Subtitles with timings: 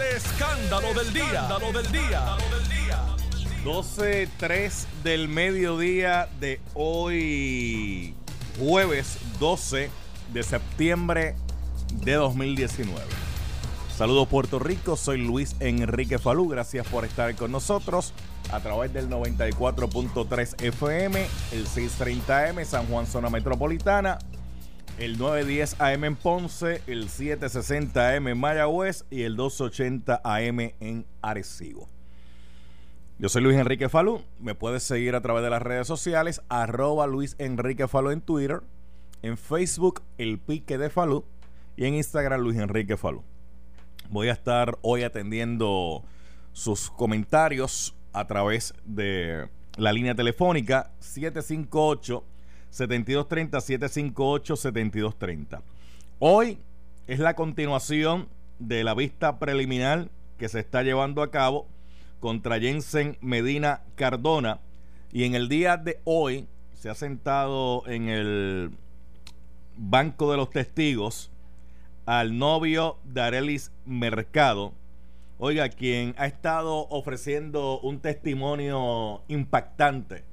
[0.00, 1.24] El escándalo del día.
[1.24, 2.36] Escándalo del día.
[3.64, 8.14] 12, 3 del mediodía de hoy,
[8.58, 9.90] jueves 12
[10.32, 11.34] de septiembre
[11.92, 12.98] de 2019.
[13.94, 18.14] Saludos Puerto Rico, soy Luis Enrique Falú, gracias por estar con nosotros
[18.50, 24.18] a través del 94.3 FM, el 630M San Juan Zona Metropolitana,
[24.98, 31.06] el 910 AM en Ponce, el 760 AM en Mayagüez y el 280 AM en
[31.22, 31.88] Arecibo.
[33.18, 34.22] Yo soy Luis Enrique Falú.
[34.40, 38.62] Me puedes seguir a través de las redes sociales, arroba Luis Enrique Falú en Twitter,
[39.22, 41.24] en Facebook El Pique de Falú
[41.76, 43.22] y en Instagram Luis Enrique Falú.
[44.08, 46.02] Voy a estar hoy atendiendo
[46.52, 52.24] sus comentarios a través de la línea telefónica 758
[52.70, 55.62] 7230 758 7230.
[56.18, 56.58] Hoy
[57.06, 61.66] es la continuación de la vista preliminar que se está llevando a cabo
[62.20, 64.60] contra Jensen Medina Cardona
[65.12, 68.70] y en el día de hoy se ha sentado en el
[69.76, 71.30] banco de los testigos
[72.06, 74.72] al novio de Arelis Mercado,
[75.38, 80.29] oiga, quien ha estado ofreciendo un testimonio impactante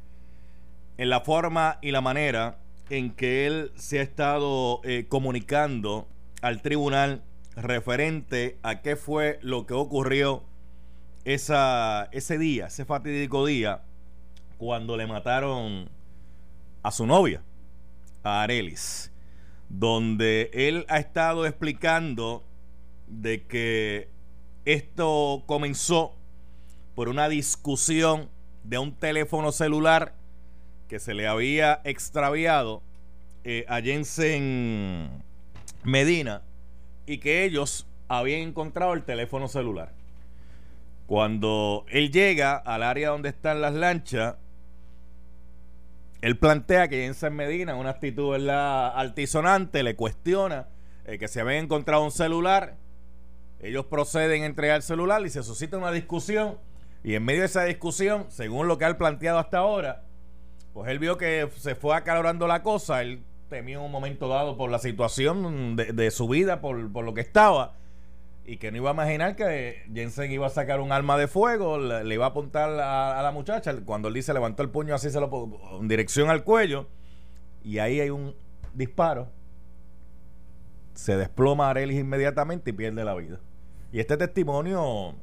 [0.97, 2.57] en la forma y la manera
[2.89, 6.07] en que él se ha estado eh, comunicando
[6.41, 7.23] al tribunal
[7.55, 10.43] referente a qué fue lo que ocurrió
[11.25, 13.81] esa, ese día, ese fatídico día,
[14.57, 15.89] cuando le mataron
[16.83, 17.41] a su novia,
[18.23, 19.11] a Arelis
[19.69, 22.43] donde él ha estado explicando
[23.07, 24.09] de que
[24.65, 26.15] esto comenzó
[26.95, 28.29] por una discusión
[28.63, 30.15] de un teléfono celular
[30.87, 32.81] que se le había extraviado
[33.43, 35.23] eh, a Jensen
[35.83, 36.41] Medina
[37.05, 39.93] y que ellos habían encontrado el teléfono celular.
[41.05, 44.35] Cuando él llega al área donde están las lanchas,
[46.21, 50.67] él plantea que Jensen Medina, una actitud altisonante, le cuestiona
[51.05, 52.75] eh, que se había encontrado un celular.
[53.61, 56.57] Ellos proceden a entregar el celular y se suscita una discusión.
[57.03, 60.03] Y en medio de esa discusión, según lo que ha planteado hasta ahora,
[60.77, 63.01] pues él vio que se fue acalorando la cosa.
[63.01, 67.73] Él temió un momento dado por la situación de, su vida, por, lo que estaba
[68.45, 71.79] y que no iba a imaginar que Jensen iba a sacar un arma de fuego,
[71.79, 73.75] le, iba a apuntar a, la muchacha.
[73.85, 75.49] Cuando él dice levantó el puño así, se lo
[75.81, 76.85] en dirección al cuello,
[77.63, 78.35] y ahí hay un
[78.75, 79.29] disparo.
[80.93, 83.39] Se desploma Arelis inmediatamente y pierde la vida.
[83.91, 85.15] Y este testimonio,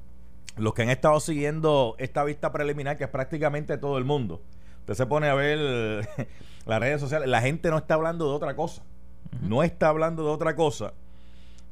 [0.56, 4.43] los que han estado siguiendo esta vista preliminar, que es prácticamente todo el mundo,
[4.84, 5.59] usted se pone a ver
[6.67, 8.83] las redes sociales, la gente no está hablando de otra cosa.
[9.41, 10.93] No está hablando de otra cosa.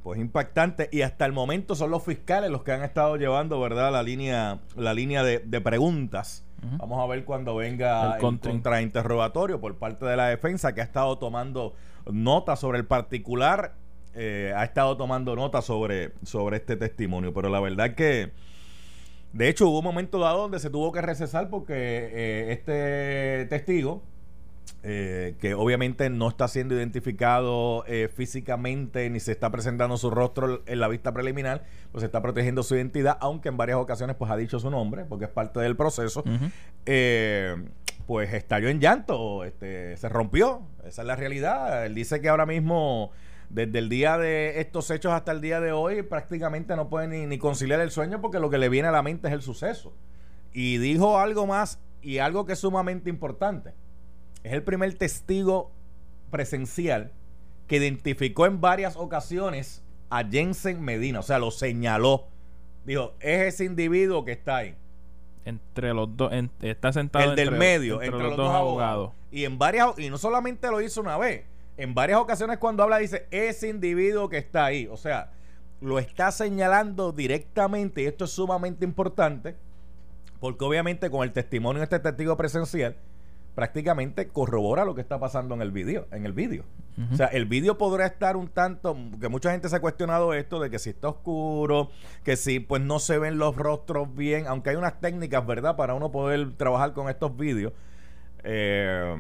[0.02, 0.88] Pues impactante.
[0.90, 4.58] Y hasta el momento son los fiscales los que han estado llevando verdad la línea
[4.74, 6.44] la línea de, preguntas.
[6.78, 11.18] Vamos a ver cuando venga el, contrainterrogatorio por parte de la defensa que ha estado
[11.18, 11.74] tomando
[12.10, 13.74] nota sobre el particular
[14.14, 17.32] eh, ha estado tomando nota sobre sobre este testimonio.
[17.34, 18.32] Pero la verdad que
[19.32, 24.02] de hecho hubo un momento dado donde se tuvo que recesar porque eh, este testigo
[24.84, 30.62] eh, que obviamente no está siendo identificado eh, físicamente ni se está presentando su rostro
[30.66, 34.28] en la vista preliminar, pues se está protegiendo su identidad, aunque en varias ocasiones pues
[34.32, 36.24] ha dicho su nombre, porque es parte del proceso,
[36.84, 37.54] eh,
[38.08, 41.86] pues estalló en llanto, este, se rompió, esa es la realidad.
[41.86, 43.12] Él dice que ahora mismo,
[43.52, 47.26] desde el día de estos hechos hasta el día de hoy, prácticamente no puede ni,
[47.26, 49.92] ni conciliar el sueño porque lo que le viene a la mente es el suceso.
[50.52, 53.74] Y dijo algo más y algo que es sumamente importante
[54.42, 55.70] es el primer testigo
[56.30, 57.12] presencial
[57.66, 62.26] que identificó en varias ocasiones a Jensen Medina, o sea, lo señaló.
[62.84, 64.74] Dijo, es ese individuo que está ahí.
[65.44, 69.12] Entre los dos, está sentado el del medio, entre, los, dos, abogados.
[69.30, 71.44] Y en varias, y no solamente lo hizo una vez,
[71.76, 74.88] en varias ocasiones cuando habla dice, ese individuo que está ahí.
[74.90, 75.32] O sea,
[75.80, 79.56] lo está señalando directamente, y esto es sumamente importante,
[80.40, 82.96] porque obviamente con el testimonio de este testigo presencial,
[83.54, 86.64] prácticamente corrobora lo que está pasando en el vídeo, en el vídeo.
[87.10, 90.60] O sea, el vídeo podrá estar un tanto, que mucha gente se ha cuestionado esto
[90.60, 91.90] de que si está oscuro,
[92.22, 95.94] que si pues no se ven los rostros bien, aunque hay unas técnicas, ¿verdad?, para
[95.94, 97.72] uno poder trabajar con estos vídeos.
[98.44, 99.16] Eh,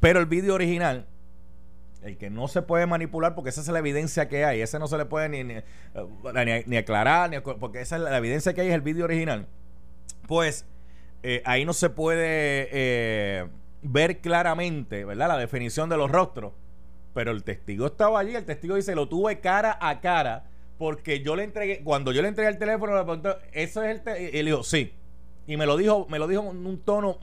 [0.00, 1.06] pero el vídeo original,
[2.02, 4.86] el que no se puede manipular porque esa es la evidencia que hay, ese no
[4.86, 5.54] se le puede ni, ni,
[6.66, 9.46] ni, aclarar, ni, porque esa es la evidencia que hay, es el vídeo original.
[10.26, 10.64] Pues
[11.22, 13.48] eh, ahí no se puede eh,
[13.82, 15.28] ver claramente, ¿verdad?
[15.28, 16.52] La definición de los rostros.
[17.14, 20.44] Pero el testigo estaba allí, el testigo dice, lo tuve cara a cara
[20.78, 24.32] porque yo le entregué, cuando yo le entregué el teléfono, le pregunté, ¿eso es el?
[24.32, 24.94] Y él dijo, sí.
[25.46, 27.18] Y me lo dijo, me lo dijo en un tono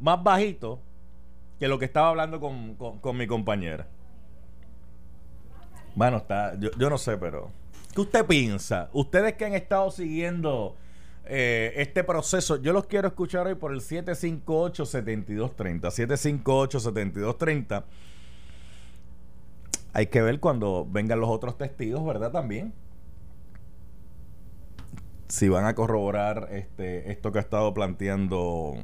[0.00, 0.80] más bajito
[1.60, 3.86] que lo que estaba hablando con, con, mi compañera.
[5.94, 7.50] Bueno, está, yo, yo no sé, pero
[7.94, 8.88] ¿qué usted piensa?
[8.94, 10.74] Ustedes que han estado siguiendo
[11.26, 15.90] eh, este proceso, yo los quiero escuchar hoy por el 758-7230.
[15.90, 17.84] 758-7230.
[19.92, 22.32] Hay que ver cuando vengan los otros testigos, ¿verdad?
[22.32, 22.72] También.
[25.28, 28.76] Si van a corroborar este, esto que ha estado planteando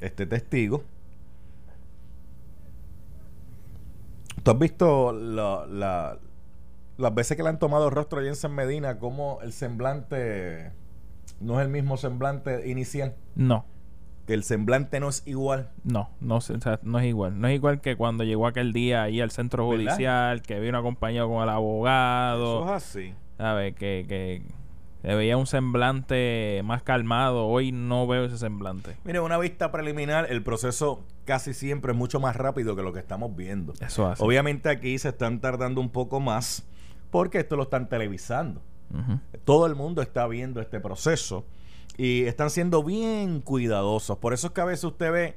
[0.00, 0.82] este testigo.
[4.42, 6.18] ¿Tú has visto la,
[6.96, 10.72] las veces que le han tomado rostro a Jensen Medina, cómo el semblante
[11.40, 13.14] no es el mismo semblante inicial?
[13.34, 13.64] No.
[14.26, 15.70] Que el semblante no es igual.
[15.82, 17.40] No, no, o sea, no es igual.
[17.40, 21.28] No es igual que cuando llegó aquel día ahí al centro judicial, que vino acompañado
[21.28, 22.60] con el abogado.
[22.64, 23.14] Eso es así.
[23.38, 23.74] ¿Sabes?
[23.74, 24.42] Que, que
[25.02, 27.46] veía un semblante más calmado.
[27.46, 28.96] Hoy no veo ese semblante.
[29.04, 33.00] Mire, una vista preliminar, el proceso casi siempre es mucho más rápido que lo que
[33.00, 33.72] estamos viendo.
[33.80, 34.22] Eso hace.
[34.24, 36.64] Obviamente aquí se están tardando un poco más
[37.10, 38.62] porque esto lo están televisando.
[39.44, 41.44] Todo el mundo está viendo este proceso
[41.96, 44.18] y están siendo bien cuidadosos.
[44.18, 45.36] Por eso es que a veces usted ve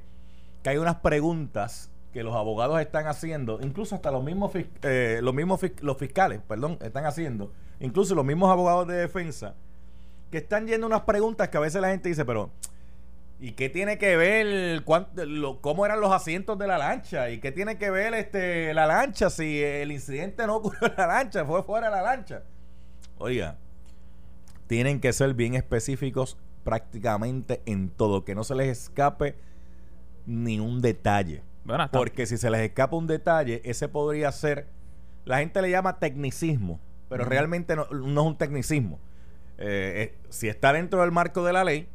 [0.64, 4.52] que hay unas preguntas que los abogados están haciendo, incluso hasta los mismos,
[4.84, 7.52] eh, los mismos los fiscales, perdón, están haciendo,
[7.84, 9.56] incluso los mismos abogados de defensa,
[10.32, 12.50] que están yendo unas preguntas que a veces la gente dice, pero
[13.40, 17.30] ¿y qué tiene que ver cómo eran los asientos de la lancha?
[17.30, 21.08] ¿Y qué tiene que ver este la lancha si el incidente no ocurrió en la
[21.08, 22.44] lancha, fue fuera de la lancha?
[23.18, 23.58] Oiga,
[24.68, 29.36] tienen que ser bien específicos prácticamente en todo, que no se les escape
[30.26, 31.44] ni un detalle.
[31.92, 34.68] Porque si se les escapa un detalle, ese podría ser,
[35.26, 36.80] la gente le llama tecnicismo,
[37.14, 39.00] pero realmente no, es un tecnicismo.
[39.60, 41.88] Eh, eh, si está dentro del marco de la ley,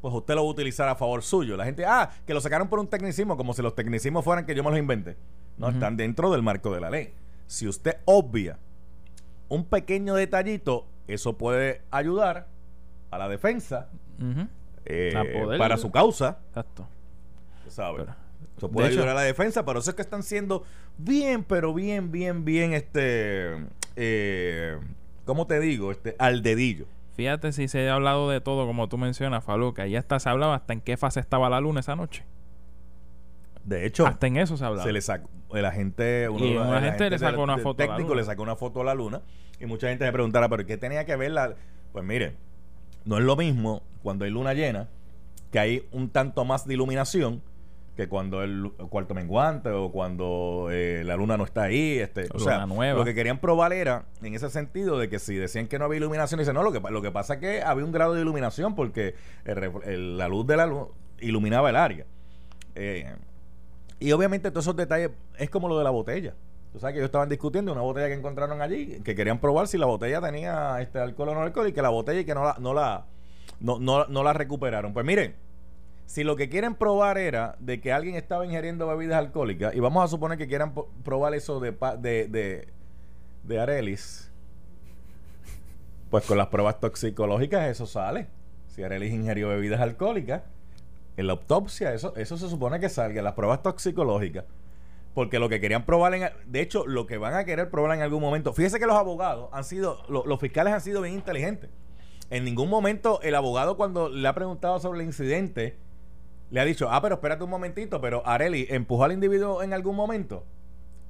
[0.00, 1.56] pues usted lo va a utilizar a favor suyo.
[1.56, 4.56] La gente, ah, que lo sacaron por un tecnicismo, como si los tecnicismos fueran que
[4.56, 5.16] yo me los inventé.
[5.56, 7.14] No, están dentro del marco de la ley.
[7.46, 8.58] Si usted obvia
[9.48, 12.48] un pequeño detallito, eso puede ayudar
[13.12, 13.88] a la defensa
[14.84, 15.14] eh,
[15.58, 16.38] para su causa.
[16.48, 16.88] Exacto.
[17.68, 18.08] ¿Sabes?
[18.56, 20.64] Eso puede ayudar a la defensa, pero eso es que están siendo
[20.98, 23.54] bien, pero bien, bien, bien, este,
[23.96, 24.78] eh,
[25.24, 25.90] ¿cómo te digo?
[25.90, 26.86] Este, al dedillo.
[27.14, 29.82] Fíjate si se ha hablado de todo, como tú mencionas, Faluca.
[29.84, 32.24] Ahí hasta se hablaba hasta en qué fase estaba la luna esa noche.
[33.64, 34.84] De hecho, hasta en eso se hablaba.
[34.84, 38.54] Se le sacó, el agente, uno, y le sacó una foto técnico le sacó una
[38.54, 39.22] foto a la luna
[39.58, 41.54] y mucha gente se preguntara, pero ¿qué tenía que ver la?
[41.92, 42.34] Pues mire,
[43.04, 44.88] no es lo mismo cuando hay luna llena,
[45.50, 47.42] que hay un tanto más de iluminación
[47.96, 51.98] que cuando el cuarto menguante o cuando eh, la luna no está ahí.
[51.98, 55.66] Este, o sea, lo que querían probar era, en ese sentido, de que si decían
[55.66, 57.92] que no había iluminación, dicen, no, lo que, lo que pasa es que había un
[57.92, 59.14] grado de iluminación porque
[59.44, 60.88] la luz de la luz
[61.20, 62.04] iluminaba el área.
[62.74, 63.14] Eh,
[63.98, 66.34] y obviamente todos esos detalles es como lo de la botella.
[66.72, 69.78] Tú sabes que ellos estaban discutiendo una botella que encontraron allí, que querían probar si
[69.78, 72.44] la botella tenía este alcohol o no alcohol y que la botella y que no
[72.44, 73.06] la, no la,
[73.60, 74.92] no, no, no la recuperaron.
[74.92, 75.34] Pues miren,
[76.06, 80.04] si lo que quieren probar era de que alguien estaba ingiriendo bebidas alcohólicas, y vamos
[80.04, 80.72] a suponer que quieran
[81.04, 82.68] probar eso de, de, de,
[83.42, 84.30] de Arelis,
[86.10, 88.28] pues con las pruebas toxicológicas eso sale.
[88.68, 90.42] Si Arelis ingirió bebidas alcohólicas,
[91.16, 94.44] en la autopsia eso, eso se supone que salga, las pruebas toxicológicas.
[95.14, 98.02] Porque lo que querían probar, en, de hecho, lo que van a querer probar en
[98.02, 101.70] algún momento, fíjese que los abogados han sido, los fiscales han sido bien inteligentes.
[102.28, 105.78] En ningún momento el abogado cuando le ha preguntado sobre el incidente,
[106.50, 109.96] le ha dicho, ah, pero espérate un momentito, pero Areli, ¿empujó al individuo en algún
[109.96, 110.44] momento?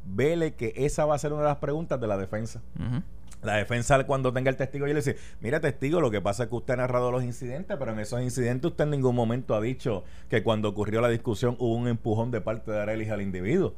[0.04, 2.62] Vele que esa va a ser una de las preguntas de la defensa.
[3.42, 6.48] La defensa cuando tenga el testigo y le dice, mira testigo, lo que pasa es
[6.48, 9.60] que usted ha narrado los incidentes, pero en esos incidentes usted en ningún momento ha
[9.60, 13.74] dicho que cuando ocurrió la discusión hubo un empujón de parte de Arelis al individuo.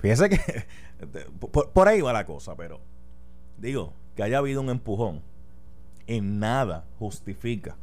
[0.00, 0.38] Fíjese que
[1.72, 2.80] por ahí va la cosa, pero
[3.56, 5.22] digo, que haya habido un empujón
[6.06, 7.76] en nada justifica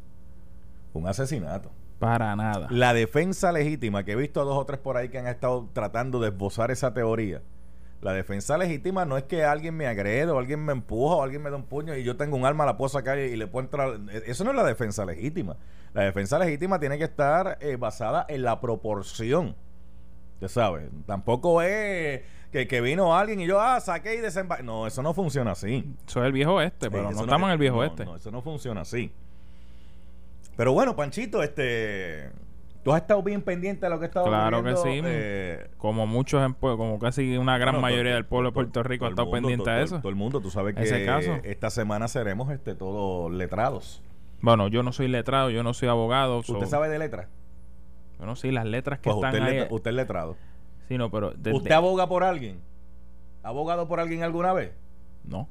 [0.96, 1.70] un asesinato.
[1.98, 2.68] Para nada.
[2.70, 5.68] La defensa legítima, que he visto a dos o tres por ahí que han estado
[5.72, 7.42] tratando de esbozar esa teoría.
[8.02, 11.42] La defensa legítima no es que alguien me agrede o alguien me empuja o alguien
[11.42, 13.64] me da un puño y yo tengo un arma, la puedo sacar y le puedo
[13.64, 13.98] entrar.
[14.26, 15.56] Eso no es la defensa legítima.
[15.94, 19.56] La defensa legítima tiene que estar eh, basada en la proporción.
[20.40, 22.20] Ya sabes, tampoco es
[22.52, 24.62] que, que, vino alguien y yo, ah, saqué y desembarqué.
[24.62, 25.90] No, eso no funciona así.
[26.06, 28.04] Eso es el viejo este, pero no estamos en el viejo este.
[28.04, 29.10] No, eso no funciona así.
[30.56, 32.30] Pero bueno, Panchito, este
[32.82, 35.00] ¿Tú has estado bien pendiente de lo que ha estado Claro que sí.
[35.04, 38.82] Eh, Como muchos, en como casi una gran bueno, mayoría todo- del pueblo de Puerto
[38.84, 39.96] Rico ha estado mundo, pendiente todo- a eso.
[39.98, 41.32] Todo el mundo, tú sabes que Ese caso.
[41.42, 44.02] esta semana seremos este todos letrados.
[44.40, 46.42] Bueno, yo no soy letrado, yo no soy abogado.
[46.44, 47.26] so- ¿Usted sabe de letras?
[48.18, 49.54] Bueno, sí, las letras que Pues están usted, ahí.
[49.58, 50.36] letra- usted es letrado.
[50.88, 51.32] Sí, no, pero...
[51.32, 52.60] de- ¿Usted de- aboga por alguien?
[53.42, 54.72] ¿Ha abogado por alguien alguna vez?
[55.24, 55.48] No,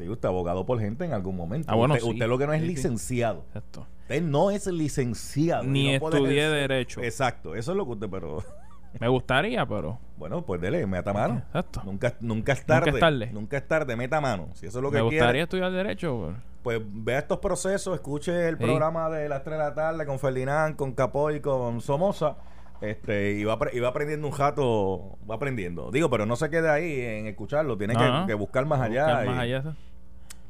[0.00, 1.70] Sí, usted abogado por gente en algún momento.
[1.70, 2.12] Ah, bueno, usted, sí.
[2.12, 3.44] usted lo que no es Sí, licenciado.
[3.48, 3.86] exacto.
[4.02, 5.62] Usted no es licenciado.
[5.64, 7.02] Ni no estudié Derecho.
[7.02, 8.42] Exacto, eso es lo que usted, pero...
[8.98, 9.98] Me gustaría, pero...
[10.16, 11.38] Bueno, pues dele, meta mano.
[11.46, 11.82] Exacto.
[11.84, 12.90] Nunca, nunca es Nunca tarde.
[12.90, 13.30] es tarde.
[13.32, 14.48] Nunca es tarde, meta mano.
[14.54, 17.94] Si eso es lo que Me quiere, gustaría estudiar Derecho, pero- pues vea estos procesos,
[17.94, 18.64] escuche el Sí.
[18.64, 22.36] programa de las 3 de la tarde con Ferdinand, con Capoy y con Somoza.
[22.82, 25.90] Este, y va, y va aprendiendo un jato, va aprendiendo.
[25.90, 27.94] Digo, pero no se quede ahí en escucharlo, tiene
[28.26, 29.04] que, buscar más allá.
[29.06, 29.76] buscar y- más allá.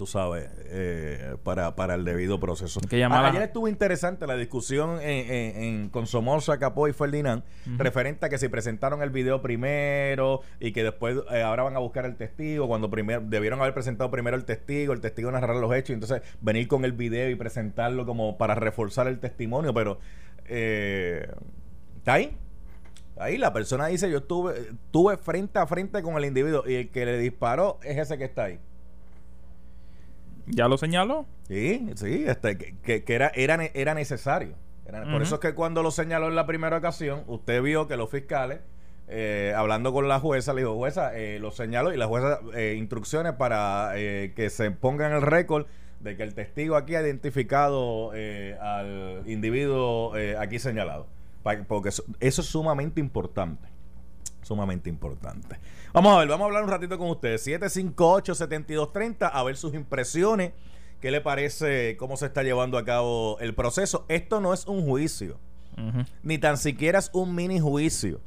[0.00, 2.80] Tú sabes, eh, para, para el debido proceso.
[3.28, 7.42] Ayer estuvo interesante la discusión en, en- en- con Somoza, Capó y Ferdinand,
[7.76, 11.80] referente a que si presentaron el video primero y que después eh, ahora van a
[11.80, 15.70] buscar el testigo, cuando primero debieron haber presentado primero el testigo, el testigo narrar los
[15.74, 19.98] hechos y entonces venir con el video y presentarlo como para reforzar el testimonio, pero
[20.46, 21.28] eh,
[21.98, 22.38] está ahí.
[23.18, 26.88] Ahí la persona dice, yo estuve, estuve frente a frente con el individuo y el
[26.88, 28.58] que le disparó es ese que está ahí.
[30.52, 31.26] ¿Ya lo señaló?
[31.48, 34.54] Sí, sí, este, que, que- era, era, era necesario.
[35.12, 38.10] Por eso es que cuando lo señaló en la primera ocasión, usted vio que los
[38.10, 38.58] fiscales,
[39.06, 42.74] eh, hablando con la jueza, le dijo, jueza, eh, lo señaló y la jueza eh,
[42.76, 45.66] instrucciones para eh, que se ponga en el récord
[46.00, 51.06] de que el testigo aquí ha identificado eh, al individuo eh, aquí señalado.
[51.68, 53.68] Porque eso, eso es sumamente importante
[54.42, 55.56] sumamente importante.
[55.92, 57.44] Vamos a ver, vamos a hablar un ratito con ustedes.
[57.46, 60.52] 758-7230, a ver sus impresiones.
[61.00, 64.04] ¿Qué le parece cómo se está llevando a cabo el proceso?
[64.08, 65.40] Esto no es un juicio,
[66.22, 68.20] ni tan siquiera es un mini juicio.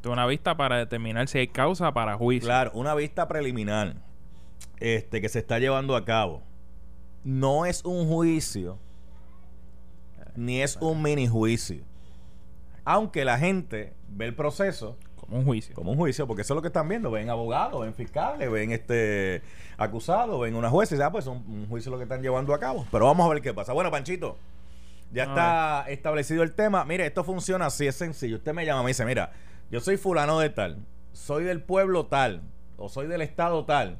[0.00, 2.46] Es una vista para determinar si hay causa para juicio.
[2.46, 3.96] Claro, una vista preliminar
[4.78, 6.42] este, que se está llevando a cabo.
[7.24, 8.78] No es un juicio,
[10.36, 11.82] ni es un mini juicio.
[12.84, 14.96] Aunque la gente ve el proceso
[15.28, 15.74] Como un juicio.
[15.74, 17.10] como un juicio, porque eso es lo que están viendo.
[17.10, 19.42] Ven abogados, ven fiscales, ven este
[19.76, 22.58] acusados, ven una jueza y ya, pues un, un juicio lo que están llevando a
[22.58, 22.86] cabo.
[22.90, 23.72] Pero vamos a ver qué pasa.
[23.72, 24.38] Bueno, Panchito,
[25.12, 26.84] ya está establecido el tema.
[26.84, 28.36] Mire, esto funciona así, es sencillo.
[28.36, 29.32] Usted me llama, me dice, mira,
[29.70, 30.78] yo soy fulano de tal,
[31.12, 32.42] soy del pueblo tal,
[32.76, 33.98] o soy del estado tal,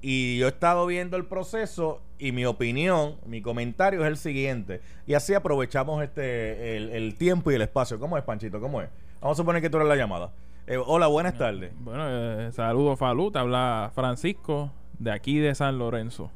[0.00, 4.80] y yo he estado viendo el proceso y mi opinión, mi comentario es el siguiente.
[5.06, 7.98] Y así aprovechamos este el, el tiempo y el espacio.
[7.98, 8.60] ¿Cómo es, Panchito?
[8.60, 8.88] ¿Cómo es?
[9.20, 10.30] Vamos a suponer que tú eres la llamada.
[10.70, 11.72] Eh, hola, buenas tardes.
[11.80, 16.30] Bueno, eh, saludos Falú, te habla Francisco de aquí de San Lorenzo.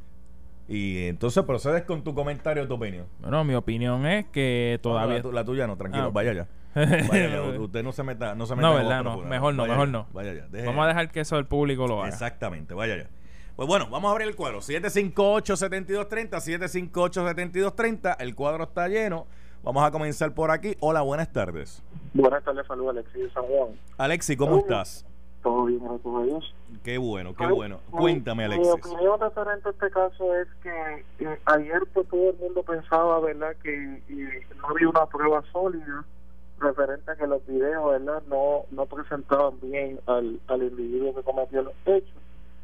[0.66, 3.06] Y entonces procedes con tu comentario, tu opinión.
[3.20, 5.16] Bueno, mi opinión es que todavía...
[5.18, 6.48] La, tu- la tuya no, tranquilo, Ah, vaya ya.
[6.74, 7.40] Vaya ya.
[7.60, 9.18] Usted no se meta, no se meta No, verdad, no.
[9.18, 10.06] Mejor no, Vaya mejor ya, no.
[10.12, 10.46] Vaya ya.
[10.48, 12.08] deje- Vamos a dejar que eso el público lo haga.
[12.08, 13.06] Exactamente, vaya ya.
[13.54, 14.58] Pues bueno, vamos a abrir el cuadro.
[14.60, 18.16] 758-7230, 758-7230.
[18.18, 19.28] El cuadro está lleno.
[19.62, 20.76] Vamos a comenzar por aquí.
[20.80, 21.80] Hola, buenas tardes.
[22.14, 23.71] Buenas tardes, saludos Alexis de San Juan.
[23.99, 25.04] Alexi, ¿cómo estás?
[25.42, 26.54] Todo bien, gracias a Dios.
[26.85, 27.80] Qué bueno, qué Ay, bueno.
[27.92, 28.73] mi- Cuéntame, Mi Alexis.
[28.73, 33.54] opinión referente a este caso es que eh, ayer pues todo el mundo pensaba, ¿verdad?,
[33.62, 33.75] que
[34.09, 36.04] eh, no había una prueba sólida
[36.61, 41.62] referente a que los videos, ¿verdad?, no, no presentaban bien al, al individuo que cometió
[41.62, 42.14] los hechos.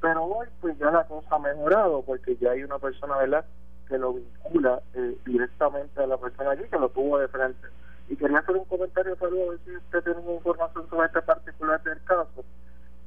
[0.00, 3.44] Pero hoy pues ya la cosa ha mejorado porque ya hay una persona, ¿verdad?,
[3.88, 7.66] que lo vincula eh, directamente a la persona allí que lo tuvo de frente.
[8.10, 11.82] Y quería hacer un comentario, saludo, a ver si usted tiene información sobre este particular
[11.84, 12.44] del caso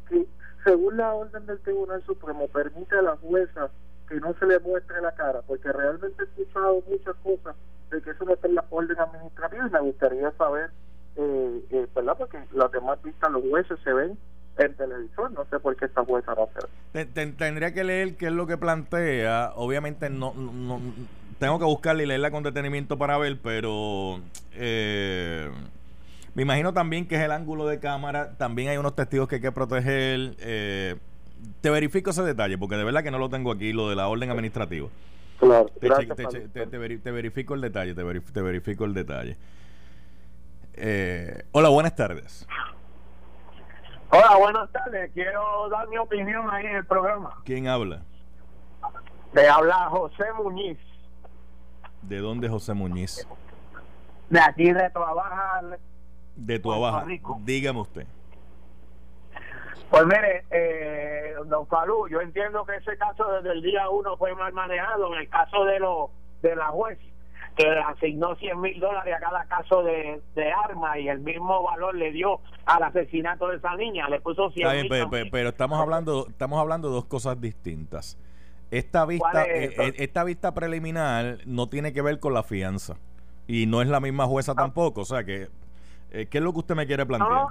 [0.09, 0.25] que
[0.63, 3.69] según la orden del Tribunal Supremo permite a la jueza
[4.07, 7.55] que no se le muestre la cara, porque realmente he escuchado muchas cosas
[7.91, 10.71] de que eso no está en la orden administrativa y me gustaría saber,
[11.17, 12.15] eh, eh, ¿verdad?
[12.17, 14.17] Porque las demás vistas, los jueces se ven
[14.57, 16.71] en televisor, no sé por qué esta jueza no se ve.
[16.93, 19.51] Te- te- tendría que leer qué es lo que plantea.
[19.55, 20.79] Obviamente no, no- no-
[21.39, 24.19] tengo que buscarla y leerla con detenimiento para ver, pero
[24.55, 25.49] eh,
[26.35, 28.37] me imagino también que es el ángulo de cámara.
[28.37, 30.35] También hay unos testigos que hay que proteger.
[30.39, 30.95] eh,
[31.61, 34.07] te verifico ese detalle, porque de verdad que no lo tengo aquí, lo de la
[34.07, 34.87] orden administrativa.
[35.39, 36.17] Claro, Te, gracias,
[36.53, 39.35] te verifico el detalle, te, verif- te verifico el detalle.
[40.75, 42.47] Eh, hola, buenas tardes.
[44.09, 45.11] Hola, buenas tardes.
[45.13, 47.35] Quiero dar mi opinión ahí en el programa.
[47.43, 48.03] ¿Quién habla?
[49.33, 50.77] Te habla José Muñiz,
[52.03, 53.27] ¿De dónde José Muñiz?
[54.33, 55.61] De aquí de Trabaja.
[56.35, 57.05] De tu Puerto abajo.
[57.05, 57.37] Rico.
[57.43, 58.07] Dígame usted.
[59.91, 64.33] Pues mire, eh, don Falú, yo entiendo que ese caso desde el día uno fue
[64.33, 65.13] mal manejado.
[65.13, 66.09] En el caso de, lo,
[66.41, 66.97] de la juez,
[67.55, 71.93] que asignó 100 mil dólares a cada caso de, de arma y el mismo valor
[71.93, 75.29] le dio al asesinato de esa niña, le puso 100 Está bien, mil pero, pero-
[75.31, 78.17] pero estamos hablando estamos hablando de dos cosas distintas.
[78.71, 82.41] Esta vista ¿Cuál es eh, eh, esta vista preliminar no tiene que ver con la
[82.41, 82.95] fianza
[83.47, 85.47] y no es la misma jueza tampoco, o sea que
[86.11, 87.31] eh, ¿qué es lo que usted me quiere plantear?
[87.31, 87.47] No.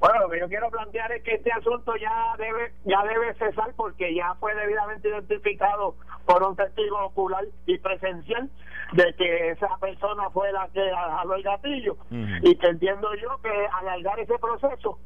[0.00, 3.72] Bueno, lo que yo quiero plantear es que este asunto ya debe ya debe cesar
[3.76, 5.94] porque ya fue debidamente identificado
[6.26, 8.50] por un testigo ocular y presencial
[8.94, 13.66] de que esa persona fue la que jaló el gatillo y que entiendo yo que
[13.80, 14.98] alargar ese proceso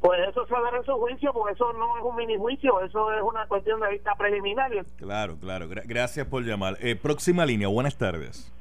[0.00, 3.12] pues eso se verá en su juicio porque eso no es un mini juicio eso
[3.12, 5.68] es una cuestión de vista preliminar Claro, claro.
[5.68, 6.76] Gra- gracias por llamar.
[6.80, 7.68] Eh, próxima línea.
[7.68, 8.52] Buenas tardes.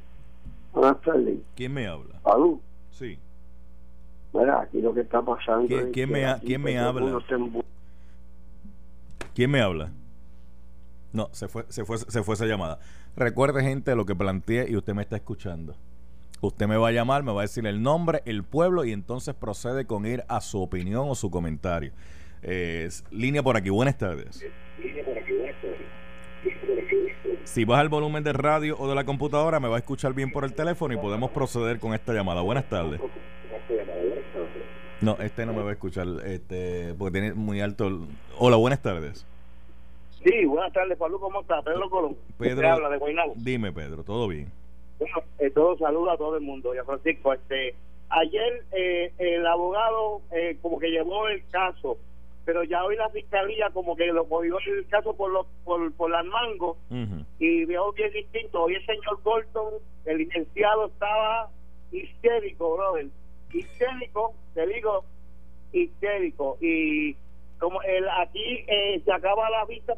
[0.80, 1.40] Buenas tardes.
[1.56, 2.22] ¿Quién me habla?
[2.24, 2.58] Salud.
[2.92, 3.20] Sí.
[4.34, 5.68] Mira, aquí lo que está pasando.
[5.68, 7.20] ¿Quién- es quién que me ha- aquí quién me habla?
[9.36, 9.92] ¿Quién me habla?
[11.12, 12.80] No, se fue, se fue, se fue esa llamada.
[13.18, 15.76] Recuerde, gente, lo que planteé y usted me está escuchando.
[16.40, 19.36] Usted me va a llamar, me va a decir el nombre, el pueblo y entonces
[19.36, 21.92] procede con ir a su opinión o su comentario.
[22.42, 24.42] Eh, es- línea por aquí, buenas tardes.
[27.44, 30.32] Si baja el volumen del radio o de la computadora, me va a escuchar bien
[30.32, 32.42] por el teléfono y podemos proceder con esta llamada.
[32.42, 33.00] Buenas tardes.
[35.02, 38.08] No, este no me va a escuchar, este, porque tiene muy alto.
[38.38, 39.26] Hola, buenas tardes.
[40.24, 41.62] sí buenas tardes Pablo ¿cómo está?
[41.62, 44.52] Pedro Colón Pedro, Te habla de Guaynabo dime Pedro, todo bien.
[45.00, 46.76] Bueno, eh, todo saludo a todo el mundo.
[46.76, 47.74] Ya Francisco, este,
[48.10, 51.98] ayer eh, el abogado eh, como que llevó el caso,
[52.50, 56.10] pero ya hoy la fiscalía como que lo cogió el caso por los por, por
[56.10, 56.78] las mangos
[57.38, 58.64] y veo bien distinto.
[58.64, 59.76] Hoy el señor Golton,
[60.06, 61.52] el licenciado, estaba
[61.92, 63.06] histérico, brother.
[63.54, 65.06] Histérico, te digo,
[65.74, 66.58] histérico.
[66.60, 67.16] Y
[67.60, 69.94] como el aquí eh, se acaba la vista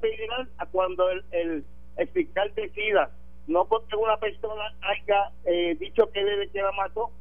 [0.58, 1.66] a cuando el, el,
[1.96, 3.12] el fiscal decida,
[3.48, 7.12] no porque una persona haya eh, dicho que él que la mató,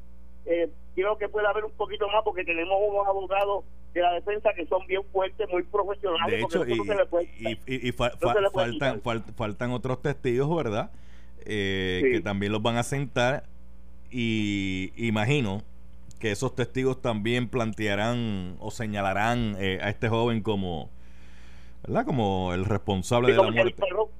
[0.46, 4.50] eh, creo que puede haber un poquito más porque tenemos unos abogados de la defensa
[4.54, 6.38] que son bien fuertes, muy profesionales.
[6.38, 9.70] De hecho, y, no se le puede y- y- y fa- fa- faltan, fal- faltan
[9.72, 10.90] otros testigos, ¿verdad?
[11.44, 12.10] Eh, Sí.
[12.12, 13.44] Que también los van a sentar
[14.10, 15.62] y imagino
[16.18, 20.90] que esos testigos también plantearán o señalarán eh, a este joven como,
[21.82, 22.04] ¿verdad?
[22.04, 23.74] Como el responsable Sí, de la muerte.
[23.82, 24.10] perro-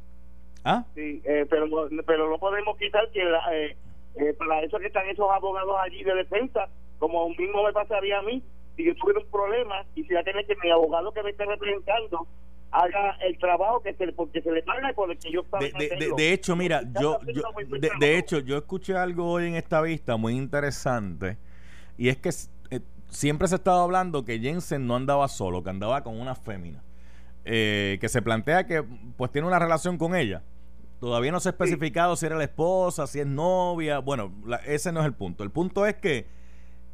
[0.65, 0.85] ¿Ah?
[0.95, 1.67] Sí, eh, pero,
[2.07, 3.77] pero no podemos quitar que la, eh,
[4.17, 6.69] eh, para eso que están esos abogados allí de defensa,
[6.99, 8.43] como mismo me pasaría a mí,
[8.81, 11.45] si yo tuviera un problema y si ya tiene que mi abogado que me esté
[11.45, 12.27] representando
[12.73, 15.63] haga el trabajo que se, porque se le paga y por el que yo estaba
[15.65, 17.43] De, de- de- de hecho, mira, yo, yo
[17.99, 21.37] de, hecho, yo escuché algo hoy en esta vista muy interesante
[21.99, 22.31] y es que
[22.71, 26.35] eh, siempre se ha estado hablando que Jensen no andaba solo, que andaba con una
[26.37, 26.83] fémina,
[27.45, 28.85] eh, que se plantea que
[29.17, 30.43] pues tiene una relación con ella.
[31.01, 33.99] Todavía no se ha especificado si era la esposa, si es novia.
[34.01, 35.43] Bueno, la- ese no es el punto.
[35.43, 36.27] El punto es que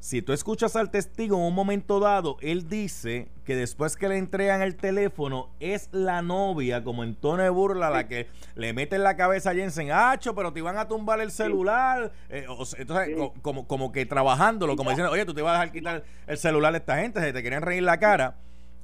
[0.07, 4.19] si tú escuchas al testigo en un momento dado, él dice que después que le
[4.19, 8.95] entregan el teléfono es la novia, como en tono de burla, la que le mete
[8.95, 12.13] en la cabeza a Jensen, hacho, pero te iban a tumbar el celular.
[12.29, 13.15] Eh, o entonces, Sí.
[13.17, 16.39] co- como, como que trabajándolo, como diciendo, oye, tú te vas a dejar quitar el
[16.39, 18.37] celular a esta gente, se te quieren reír la cara.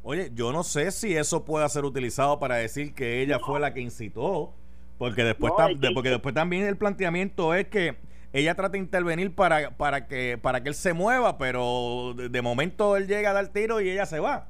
[0.02, 3.72] Oye, yo no sé si eso pueda ser utilizado para decir que ella fue la
[3.72, 4.52] que incitó,
[4.98, 7.96] porque después, No, tam- porque después también el planteamiento es que
[8.32, 12.42] ella trata de intervenir para, para que para que él se mueva, pero de, de
[12.42, 14.48] momento él llega a dar tiro y ella se va.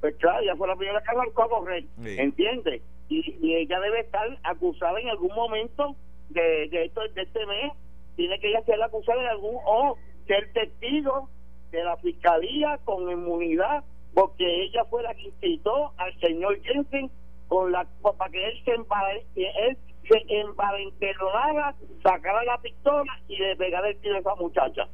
[0.00, 2.16] Pues claro, ya fue la primera que arrancó a correr, Sí.
[2.18, 2.82] ¿entiendes?
[3.08, 5.94] Y, y ella debe estar acusada en algún momento
[6.30, 7.72] de, de, esto, de este mes,
[8.16, 11.28] tiene que ella ser acusada en algún, o ser testigo
[11.72, 17.10] de la fiscalía con inmunidad, porque ella fue la que incitó al señor Jensen
[17.48, 17.84] con la,
[18.16, 19.76] para que él se, él
[20.10, 24.88] se envalentonara, sacara la pistola y le pegara el tiro a esa muchacha.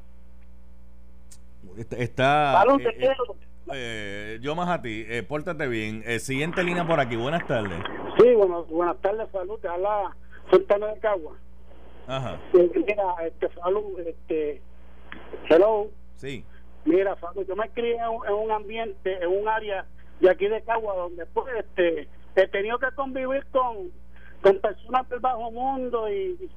[1.76, 3.36] Está, está Salud, eh, te eh, quiero.
[3.72, 6.02] eh, yo más a ti, eh, pórtate bien.
[6.06, 7.78] Eh, siguiente línea por aquí, buenas tardes.
[8.18, 10.14] Sí, bueno, buenas tardes, salud, te habla
[10.50, 11.36] Sultana de Cagua.
[12.06, 14.62] Ajá, Mira, este, salud, este,
[15.50, 16.44] hello, sí.
[16.84, 19.84] mira, salud, yo me crié en, un- en un ambiente, en un área
[20.20, 23.90] de aquí de Cagua, donde pues, este, he tenido que convivir con,
[24.42, 26.50] con personas del bajo mundo y,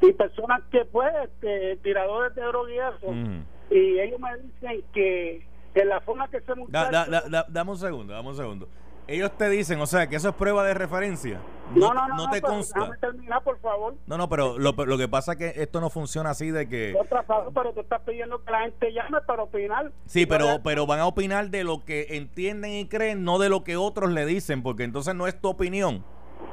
[0.00, 3.74] y personas que, pues, este, tiradores de droga y eso, Ujú.
[3.74, 7.70] y ellos me dicen que en la forma que se Da- da- da- da- dame
[7.72, 8.68] un segundo, dame un segundo.
[9.08, 11.40] Ellos te dicen, o sea, que eso es prueba de referencia.
[11.76, 12.80] no, no, no, no, te pero consta.
[12.80, 13.94] déjame terminar, por favor.
[14.08, 16.96] No, no, pero lo, lo que pasa es que esto no funciona así de que...
[17.00, 19.92] Otra cosa, pero tú estás pidiendo que la gente llame para opinar.
[20.06, 23.62] Sí, Pero- pero van a opinar de lo que entienden y creen, no de lo
[23.62, 26.04] que otros le dicen, porque entonces no es tu opinión.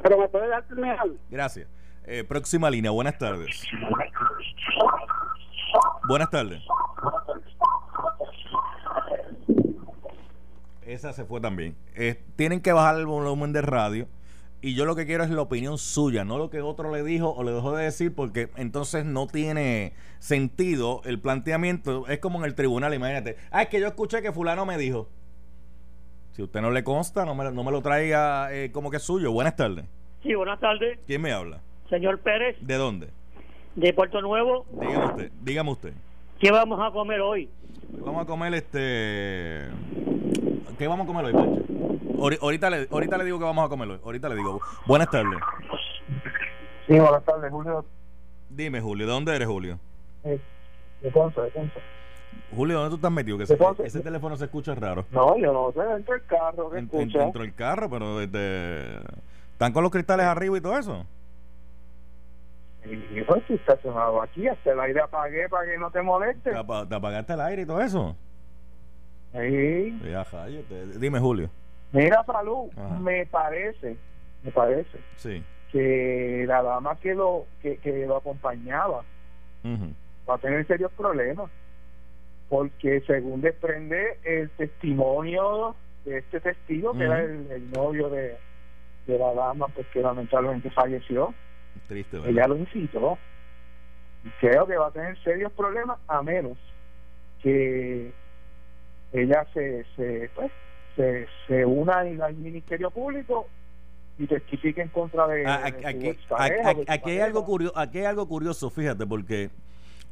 [0.02, 0.64] Pero me puedes dar.
[1.30, 1.68] Gracias.
[2.06, 3.64] Eh, próxima línea, buenas tardes.
[6.06, 6.62] Buenas tardes.
[10.82, 11.76] Esa se fue también.
[11.94, 14.06] Eh, tienen que bajar el volumen de radio.
[14.60, 17.30] Y yo lo que quiero es la opinión suya, no lo que otro le dijo
[17.34, 22.06] o le dejó de decir, porque entonces no tiene sentido el planteamiento.
[22.06, 23.36] Es como en el tribunal, imagínate.
[23.50, 25.10] Ah, es que yo escuché que fulano me dijo.
[26.34, 29.02] Si usted no le consta, no me, no me lo traiga eh, como que es
[29.02, 29.30] suyo.
[29.32, 29.84] Buenas tardes.
[30.22, 30.98] Sí, buenas tardes.
[31.06, 31.60] ¿Quién me habla?
[31.88, 33.08] Señor Pérez, ¿De dónde?
[33.76, 34.66] de Puerto Nuevo.
[34.80, 35.32] Dígame usted.
[35.42, 35.92] Dígame usted.
[36.40, 37.48] ¿Qué vamos a comer hoy?
[38.04, 39.68] Vamos a comer este.
[40.78, 41.62] ¿Qué vamos a comer hoy, Pancho?
[42.18, 44.00] Ahori- Ahorita le, ahorita le digo que vamos a comer hoy.
[44.04, 44.60] Ahorita le digo.
[44.86, 45.38] Buenas tardes.
[46.88, 47.84] Sí, buenas tardes, Julio.
[48.50, 49.78] Dime, Julio, ¿de dónde eres, Julio?
[50.24, 50.40] Eh,
[51.00, 51.80] de Ponce, de Ponce.
[52.54, 53.38] Julio, ¿dónde tú estás metido?
[53.38, 55.04] Que ese, teléfono se escucha raro.
[55.10, 57.18] No, yo no sé, dentro del carro, ¿qué En- en- escucha?
[57.20, 58.96] dentro del carro, pero este,
[59.52, 61.06] ¿Están con los cristales arriba y todo eso?
[62.84, 66.50] Y pues estoy estacionado aquí, hasta el aire apagué para que no te moleste.
[66.50, 68.14] ¿Te, te apagaste el aire y todo eso?
[69.32, 69.98] Sí.
[70.04, 70.26] Ya.
[70.98, 71.48] Dime, Julio.
[71.92, 72.98] Mira, Salud, Ajá.
[72.98, 73.96] me parece,
[74.42, 75.42] me parece Sí.
[75.72, 79.02] que la dama que lo que, que lo acompañaba
[80.28, 81.50] va a tener serios problemas.
[82.54, 88.36] Porque según desprende el testimonio de este testigo, que era el, el novio de,
[89.08, 91.34] de la dama, pues que lamentablemente falleció,
[91.88, 93.18] Triste, ella lo incitó.
[94.22, 96.56] Y creo que va a tener serios problemas a menos
[97.42, 98.12] que
[99.12, 100.52] ella se se pues
[100.94, 103.48] se, se una al ministerio público
[104.16, 105.72] y testifique en contra de, Ah,
[106.86, 109.50] Aquí, hay algo curioso, aquí hay algo curioso, fíjate, porque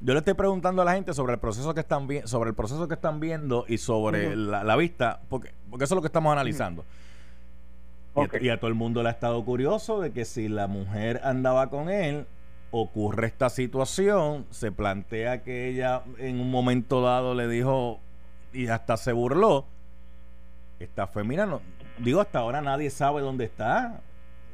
[0.05, 2.57] yo le estoy preguntando a la gente sobre el proceso que están vi- sobre el
[2.57, 6.07] proceso que están viendo y sobre la, la vista, porque, porque eso es lo que
[6.09, 6.85] estamos analizando.
[8.17, 8.35] Y a- Ok.
[8.43, 11.71] Y, a, todo el mundo le ha estado curioso de que si la mujer andaba
[11.71, 12.27] con él,
[12.71, 18.01] ocurre esta situación, se plantea que ella en un momento dado le dijo
[18.53, 19.67] y hasta se burló.
[20.81, 21.61] Esta femina, no,
[21.99, 24.01] digo, hasta ahora nadie sabe dónde está.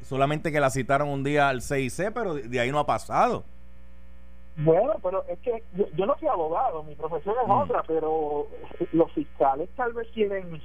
[0.02, 3.44] Solamente que la citaron un día al CIC, pero de ahí no ha pasado.
[4.58, 7.50] Bueno, pero es que yo, yo no soy abogado, mi profesión es Mm.
[7.52, 8.48] otra, pero
[8.92, 10.60] los fiscales tal vez tienen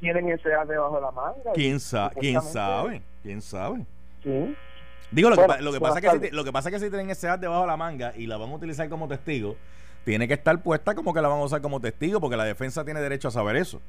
[0.00, 1.52] tienen ese debajo de la manga.
[1.54, 3.00] ¿Quién, sa ¿Quién sabe?
[3.22, 3.86] ¿Quién sabe?
[4.22, 4.54] Sí.
[5.10, 6.68] Digo, lo, que, Bueno, pa- lo que buenas pasa es que si, lo que pasa
[6.68, 8.88] es que si tienen ese as debajo de la manga y la van a utilizar
[8.88, 9.56] como testigo,
[10.04, 12.84] tiene que estar puesta como que la van a usar como testigo, porque la defensa
[12.84, 13.80] tiene derecho a saber eso.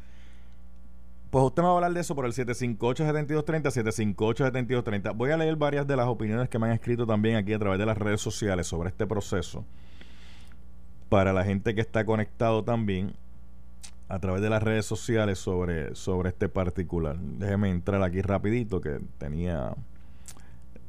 [1.29, 5.15] Pues usted me va a hablar de eso por el 758-7230, 758-7230.
[5.15, 7.79] Voy a leer varias de las opiniones que me han escrito también aquí a través
[7.79, 9.65] de las redes sociales sobre este proceso.
[11.09, 13.13] Para la gente que está conectado también
[14.07, 17.17] a través de las redes sociales sobre, sobre este particular.
[17.17, 19.75] Déjeme entrar aquí rapidito que tenía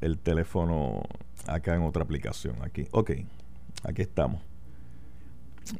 [0.01, 1.03] el teléfono
[1.46, 2.57] acá en otra aplicación.
[2.62, 3.12] Aquí, ok,
[3.85, 4.42] aquí estamos.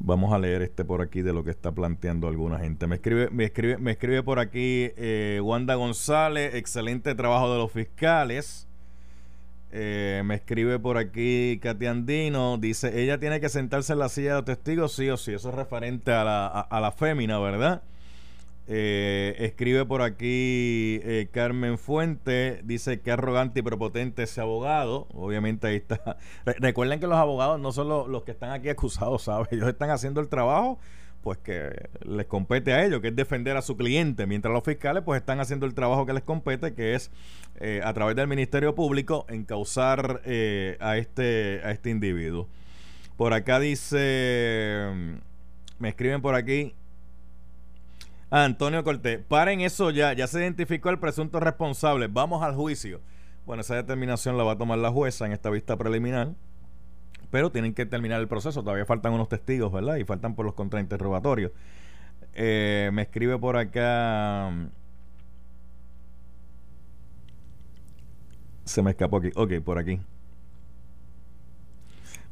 [0.01, 2.87] Vamos a leer este por aquí de lo que está planteando alguna gente.
[2.87, 7.71] Me escribe, me escribe, me escribe por aquí eh, Wanda González, excelente trabajo de los
[7.71, 8.67] fiscales.
[9.73, 14.37] Eh, me escribe por aquí Katy Andino, dice, ella tiene que sentarse en la silla
[14.37, 17.83] de testigos, sí o sí, eso es referente a la, a la fémina, ¿verdad?
[18.69, 25.07] Eh, escribe por aquí eh, Carmen Fuente, dice que arrogante y prepotente ese abogado.
[25.15, 26.17] Obviamente ahí está.
[26.45, 29.49] Re- recuerden que los abogados no son los, los que están aquí acusados, ¿sabes?
[29.53, 30.79] Ellos están haciendo el trabajo
[31.23, 35.03] pues que les compete a ellos, que es defender a su cliente, mientras los fiscales
[35.05, 37.11] pues están haciendo el trabajo que les compete, que es
[37.59, 42.47] eh, a través del Ministerio Público encauzar eh, a, este, a este individuo.
[43.17, 44.89] Por acá dice,
[45.81, 46.75] me escriben por aquí,
[48.31, 53.01] Ah, Antonio Cortés, paren eso ya, ya se identificó el presunto responsable, vamos al juicio.
[53.47, 56.35] Bueno, esa determinación la va a tomar la jueza en esta vista preliminar,
[57.31, 59.97] pero tienen que terminar el proceso, todavía faltan unos testigos, ¿verdad?
[59.97, 61.53] Y faltan por los contrainterrogatorios.
[62.35, 64.53] Eh, me escribe por acá...
[68.65, 69.31] Se me escapó aquí.
[69.37, 70.01] Ok, por aquí.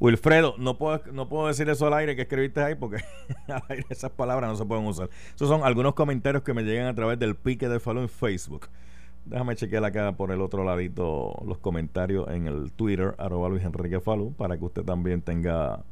[0.01, 2.99] Wilfredo, no puedo, no puedo decir eso al aire que escribiste ahí porque
[3.49, 5.09] al aire esas palabras no se pueden usar.
[5.35, 8.69] Esos son algunos comentarios que me llegan a través del pique de Falú en Facebook.
[9.25, 14.01] Déjame chequear acá por el otro ladito los comentarios en el Twitter, arroba Luis Enrique
[14.01, 15.83] Falú, para que usted también tenga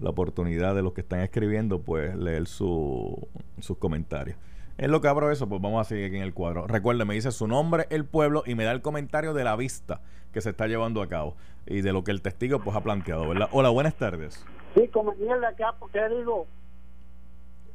[0.00, 3.28] la oportunidad de los que están escribiendo, pues leer su,
[3.60, 4.36] sus comentarios.
[4.78, 6.68] En lo que abro eso, pues vamos a seguir aquí en el cuadro.
[6.68, 10.00] Recuerde, me dice su nombre, el pueblo y me da el comentario de la vista
[10.32, 11.34] que se está llevando a cabo
[11.66, 13.48] y de lo que el testigo pues ha planteado, ¿verdad?
[13.50, 14.46] Hola, buenas tardes.
[14.76, 16.46] Sí, come mierda acá, ¿qué digo?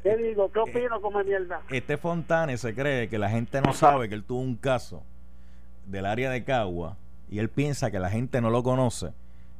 [0.01, 0.49] ¿Qué digo?
[0.49, 1.61] ¿Qué opino come mierda?
[1.69, 5.03] Este Fontane se cree que la gente no sabe que él tuvo un caso
[5.85, 6.95] del área de Cagua
[7.29, 9.11] y él piensa que la gente no lo conoce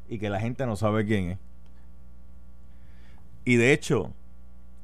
[0.08, 1.40] y que la gente no sabe quién es.
[3.44, 4.14] Y de hecho,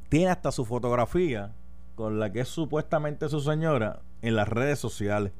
[0.09, 1.53] tiene hasta su fotografía
[1.99, 5.33] con la que es supuestamente su señora en las redes sociales.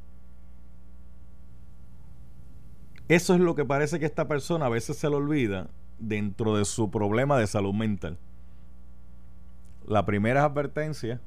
[3.08, 5.70] Eso es lo que parece que esta persona a veces se le olvida
[6.00, 8.18] dentro de su problema de salud mental.
[9.88, 11.22] La primera advertencia,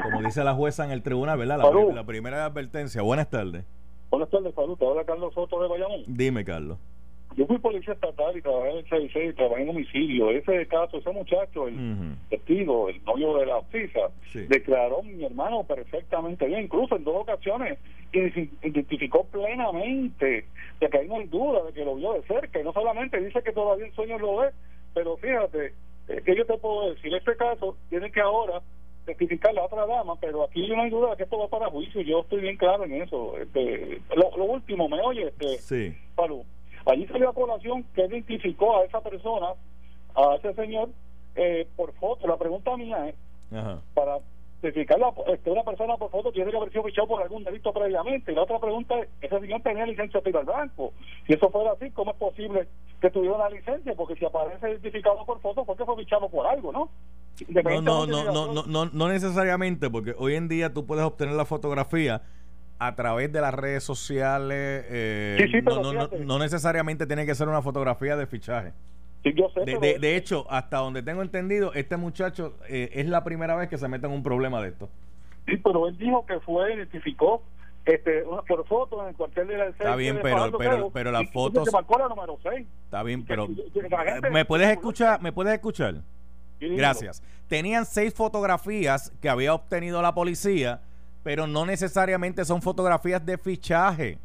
[0.00, 1.58] como dice la jueza en el tribunal, ¿verdad?
[1.92, 3.02] La, primera advertencia.
[3.02, 3.64] Buenas tardes.
[4.12, 4.78] Buenas tardes, salud.
[4.78, 6.04] Te habla Carlos Soto de Bayamón.
[6.06, 6.78] Dime, Carlos.
[7.36, 10.30] Yo fui policía estatal y trabajé en el 66 y trabajé en homicidio.
[10.30, 14.40] Ese caso, ese muchacho, el testigo, el novio de la FISA, Sí.
[14.48, 16.62] declaró mi hermano perfectamente bien.
[16.64, 17.78] Incluso en dos ocasiones
[18.62, 20.46] identificó plenamente
[20.80, 22.60] de que ahí no hay duda de que lo vio de cerca.
[22.60, 24.50] Y no solamente dice que todavía el sueño lo ve,
[24.94, 25.74] pero fíjate,
[26.08, 28.62] eh, que yo te puedo decir, este caso tiene que ahora
[29.04, 32.00] testificar la otra dama, pero aquí no hay duda de que esto va para juicio.
[32.00, 33.38] Yo estoy bien claro en eso.
[33.38, 35.28] Este, lo, lo último, ¿me oye?
[35.28, 35.96] Este, Sí.
[36.86, 39.48] Allí salió a colación que identificó a esa persona,
[40.14, 40.90] a ese señor,
[41.34, 42.26] eh, por foto.
[42.26, 43.14] La pregunta mía es,
[43.52, 43.80] Ajá.
[43.94, 44.18] para
[44.62, 47.72] identificar la, este, una persona por foto tiene que haber sido fichado por algún delito
[47.72, 48.32] previamente.
[48.32, 50.92] Y la otra pregunta es, ese señor tenía licencia de tiro al blanco.
[51.26, 52.68] Si eso fuera así, ¿cómo es posible
[53.00, 53.94] que tuviera una licencia?
[53.94, 56.88] Porque si aparece identificado por foto, ¿por qué fue fichado por algo, no?
[57.48, 61.34] No, no, no, no, no, no, no necesariamente, porque hoy en día tú puedes obtener
[61.34, 62.22] la fotografía
[62.78, 64.84] a través de las redes sociales.
[64.88, 68.26] eh, Sí, sí, pero no, no, no, no necesariamente tiene que ser una fotografía de
[68.26, 68.72] fichaje.
[69.22, 72.90] Sí, yo sé, De, pero- de- de hecho, hasta donde tengo entendido, este muchacho eh,
[72.92, 74.88] es la primera vez que se mete en un problema de esto.
[75.46, 77.42] Sí, pero él dijo que fue, identificó
[77.84, 81.30] este, una- por foto en el cuartel de la Está bien, pero- pero- pero las
[81.30, 82.66] fotos- Se marcó la número 6.
[82.84, 83.48] Está bien, pero
[84.32, 85.22] ¿me puedes escuchar?
[85.22, 85.94] ¿Me puedes escuchar?
[86.60, 87.22] Gracias.
[87.48, 90.80] Tenían seis fotografías que había obtenido la policía,
[91.26, 94.16] pero no necesariamente son fotografías de fichaje.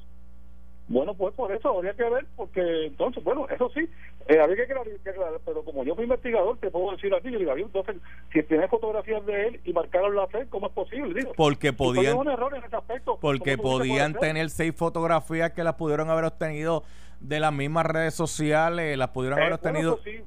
[0.87, 3.89] Bueno, pues por eso habría que ver, porque entonces, bueno, eso sí,
[4.27, 7.19] eh, habría que aclarar, que aclarar, pero como yo fui investigador, te puedo decir a
[7.19, 7.95] ti, yo digo, había- entonces,
[8.31, 11.15] si tiene fotografías de él y marcaron la fe, ¿cómo es posible?
[11.19, 13.17] Digo, Porque podían, un error en ese aspecto.
[13.19, 16.83] porque ¿cómo tú dices que podían tener seis fotografías que las pudieron haber obtenido
[17.19, 19.93] de las mismas redes sociales, las pudieron Eh, haber bueno, obtenido.
[19.95, 20.23] eso sí,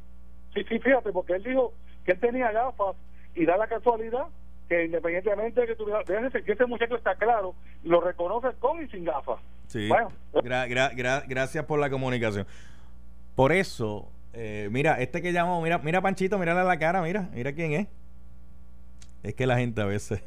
[0.54, 1.72] sí, sí, fíjate, porque él dijo
[2.04, 2.96] que él tenía gafas
[3.37, 4.26] y da la casualidad
[4.68, 9.05] que independientemente de que fíjense que ese muchacho está claro, lo reconoce con y sin
[9.05, 9.40] gafas.
[9.66, 9.88] Sí.
[9.88, 10.11] Bueno.
[10.33, 12.46] Gra- gra- gra- gracias por la comunicación.
[13.35, 17.29] Por eso, eh, mira, este que llamó, mira, mira Panchito, mírale a la cara, mira,
[17.35, 17.88] mira quién es.
[19.22, 20.22] Es que la gente a veces.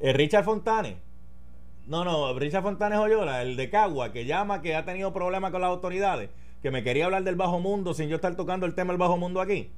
[0.00, 0.96] ¿Es Richard Fontane?
[1.86, 5.52] No, no, Richard Fontane es Oyola, el de Cagua, que llama que ha tenido problemas
[5.52, 6.30] con las autoridades,
[6.62, 9.16] que me quería hablar del bajo mundo sin yo estar tocando el tema del bajo
[9.16, 9.70] mundo aquí.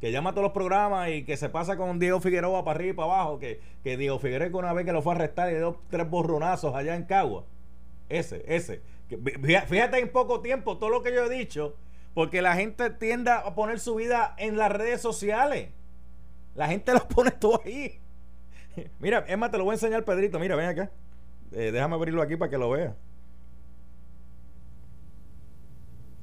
[0.00, 2.90] Que llama a todos los programas y que se pasa con Diego Figueroa para arriba
[2.90, 3.38] y para abajo.
[3.38, 6.74] Que, que Diego Figueroa una vez que lo fue a arrestar y dio tres borronazos
[6.74, 7.44] allá en Cagua.
[8.08, 8.82] Ese, ese.
[9.66, 11.76] Fíjate en poco tiempo todo lo que yo he dicho.
[12.14, 15.68] Porque la gente tiende a poner su vida en las redes sociales.
[16.54, 18.00] La gente lo pone todo ahí.
[19.00, 20.38] Mira, Emma, te lo voy a enseñar, Pedrito.
[20.38, 20.90] Mira, ven acá.
[21.52, 22.96] Eh, déjame abrirlo aquí para que lo vea.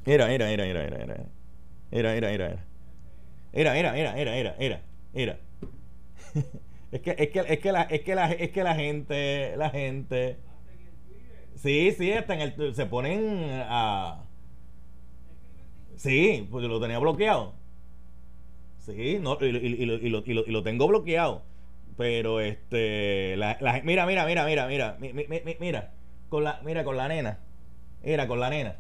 [0.06, 1.16] Mira, mira, mira, mira, mira, mira.
[1.92, 2.73] Mira, mira, mira, mira.
[3.54, 4.82] Mira, mira, mira, mira, mira, mira,
[5.14, 5.40] mira.
[6.92, 9.70] es que, es que, es que la, es que la, es que la gente, la
[9.70, 10.38] gente.
[11.56, 14.24] Sí, sí, hasta en el, se ponen a.
[15.96, 17.54] Sí, pues lo tenía bloqueado.
[18.80, 21.44] Sí, no, y, y- y lo, lo- y lo- tengo bloqueado.
[21.98, 25.92] Pero este, la, la- mira, mira, mira, mira, mira, mi- mi- mi- mira,
[26.30, 27.40] con la, mira, con la nena,
[28.04, 28.78] mira, con la nena.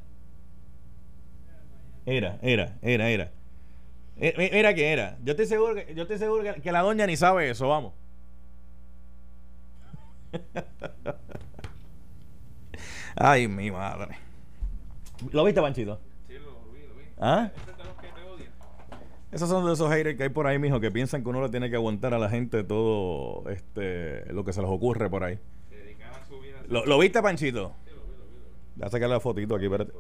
[2.06, 3.32] Era, era, era, era.
[4.18, 5.18] Eh, mi- Mira que era.
[5.24, 7.94] Yo estoy seguro que, yo estoy seguro que, que la doña ni sabe eso, vamos.
[13.16, 14.18] Ay, mi madre.
[15.32, 16.00] ¿Lo viste, Panchito?
[16.28, 17.04] Sí, lo vi, lo vi.
[17.20, 17.52] ¿Ah?
[17.56, 17.74] Este.
[19.32, 21.50] Esos son de esos haters que hay por ahí, mijo, que piensan que uno le
[21.50, 25.40] tiene que aguantar a la gente todo este lo que se les ocurre por ahí.
[25.70, 26.62] Se dedican a su vida.
[26.68, 27.74] ¿Lo, lo viste, Panchito?
[28.76, 29.92] Voy a sacarle la fotito aquí, espérate.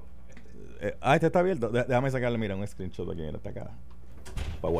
[0.81, 1.69] Eh, ah, este está abierto.
[1.69, 3.71] Dé- Déjame sacarle, mira, un screenshot aquí, mira, esta cara.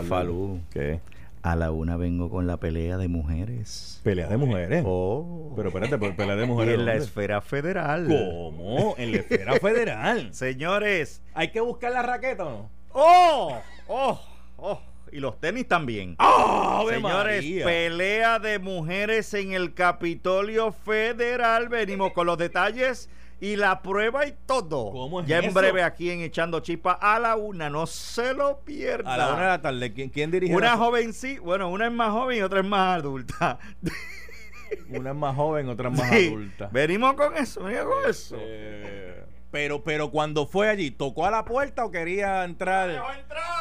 [0.07, 0.59] Falú.
[0.71, 0.99] ¿Qué?
[1.41, 3.99] A la una vengo con la pelea de mujeres.
[4.03, 4.83] Pelea de mujeres.
[4.87, 5.51] Oh.
[5.57, 6.75] Pero espérate, pe- pelea de Y mujeres.
[6.75, 8.07] en la esfera federal.
[8.07, 8.95] ¿Cómo?
[8.97, 10.33] En la esfera federal.
[10.33, 11.21] Señores.
[11.33, 12.69] ¿Hay que buscar la raqueta o no?
[12.93, 13.57] ¡Oh!
[13.87, 14.21] ¡Oh!
[14.57, 14.79] ¡Oh!
[15.11, 16.15] Y los tenis también.
[16.17, 17.65] ¡Ave Señores, María!
[17.65, 21.67] pelea de mujeres en el Capitolio Federal.
[21.67, 23.09] Venimos con los detalles
[23.45, 24.89] y la prueba y todo.
[24.91, 25.59] ¿Cómo es ya en eso?
[25.59, 27.69] breve aquí en Echando Chispa a la una.
[27.69, 29.13] No se lo pierda.
[29.13, 29.91] A la una de la tarde.
[29.93, 30.55] ¿Quién, quién dirige?
[30.55, 33.59] Una la- joven sí, bueno, una es más joven y otra es más adulta.
[34.89, 36.27] Una es más joven, otra es más Sí.
[36.29, 36.69] adulta.
[36.71, 38.35] Venimos con eso, venimos con eso.
[38.39, 42.89] Eh, pero, pero cuando fue allí, ¿tocó a la puerta o quería entrar?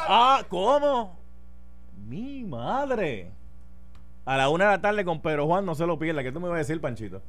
[0.07, 1.19] Ah, ¿cómo?
[2.07, 3.31] Mi madre.
[4.25, 6.23] A la una de la tarde con Pedro Juan no se lo pierda.
[6.23, 7.21] ¿Qué tú me ibas a decir, Panchito?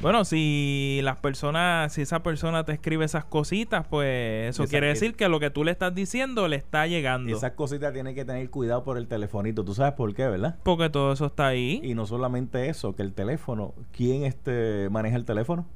[0.00, 5.14] Bueno, si las personas, si esa persona te escribe esas cositas, pues eso quiere decir
[5.14, 7.34] que lo que tú le estás diciendo le está llegando.
[7.34, 9.64] Esas cositas tienen que tener cuidado por el telefonito.
[9.64, 10.58] ¿Tú sabes por qué, verdad?
[10.64, 11.80] Porque todo eso está ahí.
[11.84, 15.66] Y no solamente eso, que el teléfono, ¿quién este maneja el teléfono?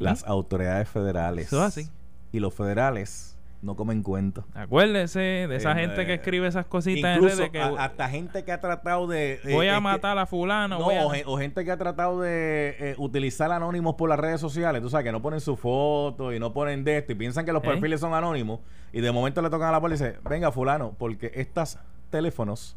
[0.00, 1.46] Las autoridades federales.
[1.46, 1.90] Eso es así.
[2.32, 4.44] Y los federales no comen cuento.
[4.54, 5.18] Acuérdese
[5.48, 8.44] de esa Eh, gente que escribe esas cositas Incluso en redes que a- hasta gente
[8.44, 9.40] que ha tratado de...
[9.44, 10.78] eh, voy a que- matar a fulano.
[10.78, 14.08] No, voy a- o, gen- o gente que ha tratado de eh, utilizar anónimos por
[14.08, 17.12] las redes sociales, tú sabes, que no ponen su foto y no ponen de esto
[17.12, 17.66] y piensan que los ¿Eh?
[17.66, 18.60] perfiles son anónimos
[18.92, 21.78] y de momento le tocan a la policía y dicen, venga fulano, porque estos
[22.10, 22.76] teléfonos,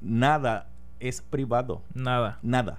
[0.00, 0.68] nada
[1.00, 2.38] es privado, Nada.
[2.42, 2.78] nada.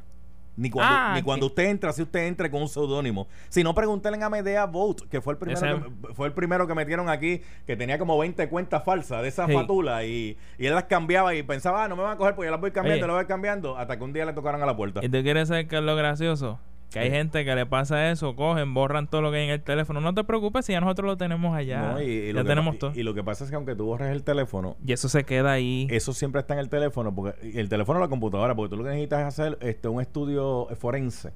[0.57, 3.27] Ni cuando, Ah, ni cuando usted entra, si usted entra con un seudónimo.
[3.49, 6.73] Si no, pregúntenle a Medea Vote, que fue el primero, que, fue el primero que
[6.73, 9.53] metieron aquí, que tenía como 20 cuentas falsas de esa Sí.
[9.53, 12.47] fatula y, y él las cambiaba y pensaba, ah, no me van a coger porque
[12.47, 13.13] yo las voy cambiando, Oye.
[13.13, 15.01] las voy cambiando, hasta que un día le tocaron a la puerta.
[15.03, 16.59] ¿Y tú quieres saber qué es lo gracioso?
[16.91, 19.61] Que hay gente que le pasa eso, cogen, borran todo lo que hay en el
[19.61, 19.99] teléfono.
[19.99, 21.93] No te preocupes si ya nosotros lo tenemos allá.
[21.93, 22.91] No, y, y ya lo tenemos todo.
[22.95, 25.51] y lo que pasa es que aunque tú borres el teléfono, Y eso se queda
[25.51, 25.87] ahí.
[25.91, 28.83] eso siempre está en el teléfono, porque el teléfono o la computadora, porque tú lo
[28.83, 31.33] que necesitas es hacer este, un estudio forense,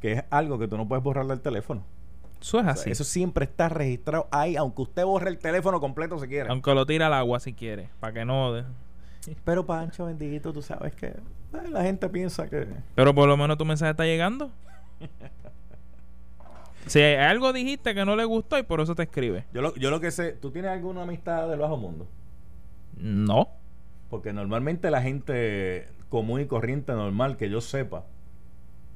[0.00, 1.82] que es algo que tú no puedes borrar del teléfono.
[2.40, 2.90] Eso es O sea, así.
[2.90, 6.48] eso siempre está registrado ahí, aunque usted borre el teléfono completo si quiere.
[6.50, 8.52] Aunque lo tira al agua si quiere, para que no...
[8.52, 8.64] de-
[9.44, 11.14] Pero Pancho, bendito, tú sabes que
[11.70, 12.66] la gente piensa que...
[12.94, 14.50] Pero por lo menos tu mensaje está llegando.
[16.86, 19.44] si algo dijiste que no le gustó y por eso te escribe.
[19.52, 22.06] Yo lo, yo lo que sé, ¿tú tienes alguna amistad del bajo mundo?
[22.96, 23.48] No.
[24.10, 28.04] Porque normalmente la gente común y corriente normal, que yo sepa,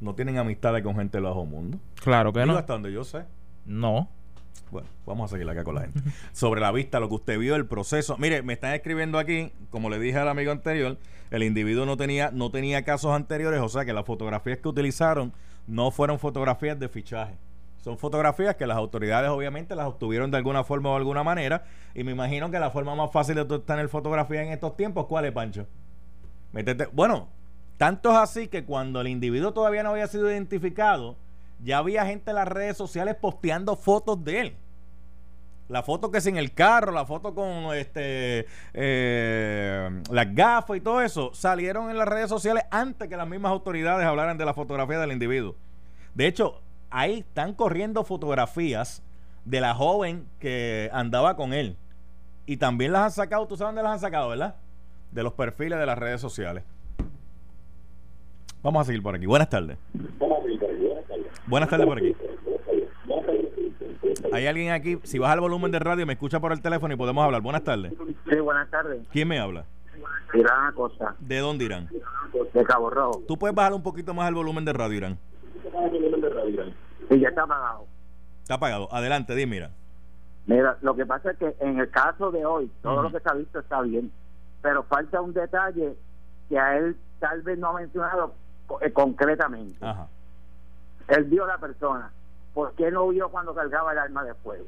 [0.00, 1.78] no tienen amistades con gente del bajo mundo.
[2.02, 2.58] Claro que Digo, no.
[2.58, 3.24] hasta donde yo sé.
[3.64, 4.08] No.
[4.70, 6.00] Bueno, vamos a seguir acá con la gente.
[6.32, 8.16] Sobre la vista, lo que usted vio, el proceso.
[8.18, 10.98] Mire, me están escribiendo aquí, como le dije al amigo anterior,
[11.30, 15.32] el individuo no tenía, no tenía casos anteriores, o sea que las fotografías que utilizaron
[15.66, 17.36] no fueron fotografías de fichaje.
[17.82, 21.64] Son fotografías que las autoridades obviamente las obtuvieron de alguna forma o de alguna manera.
[21.94, 25.26] Y me imagino que la forma más fácil de obtener fotografías en estos tiempos, ¿cuál
[25.26, 25.66] es, Pancho?
[26.92, 27.28] Bueno,
[27.76, 31.16] tanto es así que cuando el individuo todavía no había sido identificado,
[31.62, 34.56] ya había gente en las redes sociales posteando fotos de él.
[35.68, 40.80] La foto que es en el carro, la foto con este eh, las gafas y
[40.80, 44.54] todo eso, salieron en las redes sociales antes que las mismas autoridades hablaran de la
[44.54, 45.56] fotografía del individuo.
[46.14, 49.02] De hecho, ahí están corriendo fotografías
[49.44, 51.76] de la joven que andaba con él.
[52.46, 54.56] Y también las han sacado, ¿tú sabes dónde las han sacado, verdad?
[55.12, 56.64] De los perfiles de las redes sociales.
[58.62, 59.26] Vamos a seguir por aquí.
[59.26, 59.76] Buenas tardes.
[61.48, 62.14] Buenas tardes por aquí.
[64.32, 66.96] Hay alguien aquí, si baja el volumen de radio, me escucha por el teléfono y
[66.96, 67.40] podemos hablar.
[67.40, 67.92] Buenas tardes.
[68.28, 69.06] Sí, buenas tardes.
[69.10, 69.64] ¿Quién me habla?
[70.34, 71.88] Irán Acosta, ¿De dónde Irán?
[72.52, 73.22] de Cabo Rojo.
[73.26, 75.18] Tú puedes bajar un poquito más el volumen de radio, Irán.
[77.10, 77.86] Y ya está apagado.
[78.42, 78.88] Está apagado.
[78.92, 79.70] Adelante, di, mira.
[80.46, 83.28] Mira, lo que pasa es que en el caso de hoy, todo lo que se
[83.28, 84.12] ha visto está bien,
[84.60, 85.94] pero falta un detalle
[86.50, 88.34] que a él tal vez no ha mencionado
[88.82, 89.76] eh, concretamente.
[89.80, 90.08] Ajá.
[91.08, 92.10] Él vio a la persona.
[92.54, 94.66] ¿Por qué no vio cuando cargaba el arma de fuego?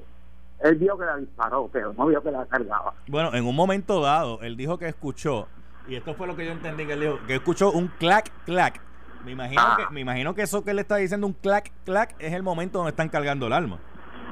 [0.60, 2.94] Él vio que la disparó, pero no vio que la cargaba.
[3.08, 5.48] Bueno, en un momento dado, él dijo que escuchó,
[5.88, 8.80] y esto fue lo que yo entendí que él dijo, que escuchó un clac, clac.
[9.24, 9.76] Me imagino, Ah.
[9.78, 12.78] que, me imagino que eso que él está diciendo, un clac, clac, es el momento
[12.78, 13.78] donde están cargando el arma.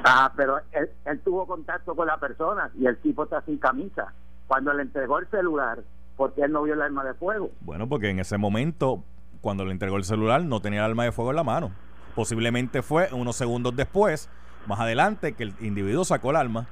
[0.04, 4.12] Ah, pero él, él tuvo contacto con la persona y el tipo está sin camisa.
[4.46, 5.80] Cuando le entregó el celular,
[6.16, 7.50] porque él no vio el arma de fuego.
[7.60, 9.02] Bueno, porque en ese momento,
[9.40, 11.72] cuando le entregó el celular, no tenía el arma de fuego en la mano.
[12.18, 14.28] Posiblemente fue unos segundos después,
[14.66, 16.66] más adelante, que el individuo sacó el arma.